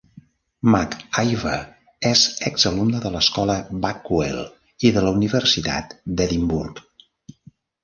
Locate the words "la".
5.07-5.15